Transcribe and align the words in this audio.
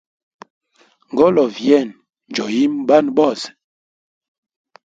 Ngolonvi 1.11 1.61
yenu 1.69 1.95
njo 2.29 2.45
yimo 2.55 2.79
banwe 2.87 3.11
bose. 3.17 3.47